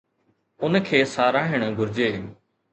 [0.67, 2.13] ان کي ساراهڻ گهرجي.